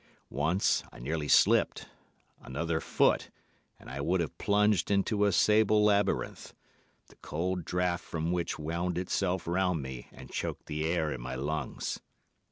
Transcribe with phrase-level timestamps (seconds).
[0.31, 1.87] Once, I nearly slipped;
[2.41, 3.29] another foot,
[3.79, 6.55] and I would have plunged into a sable labyrinth,
[7.09, 11.35] the cold draught from which wound itself round me and choked the air in my
[11.35, 11.99] lungs.